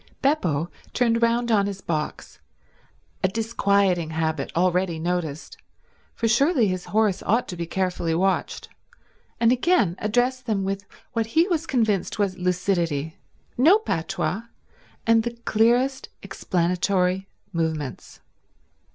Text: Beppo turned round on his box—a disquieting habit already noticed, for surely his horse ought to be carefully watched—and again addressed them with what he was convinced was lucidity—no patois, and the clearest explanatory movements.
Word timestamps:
Beppo 0.23 0.71
turned 0.93 1.21
round 1.21 1.51
on 1.51 1.67
his 1.67 1.79
box—a 1.79 3.27
disquieting 3.27 4.09
habit 4.09 4.51
already 4.55 4.97
noticed, 4.97 5.57
for 6.15 6.27
surely 6.27 6.67
his 6.67 6.85
horse 6.85 7.21
ought 7.21 7.47
to 7.49 7.55
be 7.55 7.67
carefully 7.67 8.15
watched—and 8.15 9.51
again 9.51 9.95
addressed 9.99 10.47
them 10.47 10.63
with 10.63 10.87
what 11.13 11.27
he 11.37 11.47
was 11.49 11.67
convinced 11.67 12.17
was 12.17 12.35
lucidity—no 12.35 13.77
patois, 13.77 14.41
and 15.05 15.21
the 15.21 15.37
clearest 15.45 16.09
explanatory 16.23 17.27
movements. 17.53 18.21